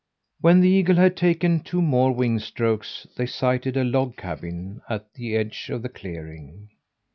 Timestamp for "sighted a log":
3.27-4.17